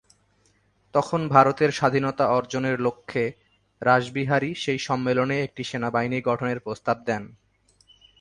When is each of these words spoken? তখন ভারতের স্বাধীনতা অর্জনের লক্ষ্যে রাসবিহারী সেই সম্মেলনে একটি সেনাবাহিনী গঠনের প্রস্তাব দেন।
তখন 0.95 1.21
ভারতের 1.27 1.71
স্বাধীনতা 1.71 2.25
অর্জনের 2.27 2.77
লক্ষ্যে 2.79 3.23
রাসবিহারী 3.81 4.51
সেই 4.55 4.79
সম্মেলনে 4.79 5.35
একটি 5.43 5.63
সেনাবাহিনী 5.63 6.17
গঠনের 6.21 6.59
প্রস্তাব 6.59 6.97
দেন। 7.05 7.23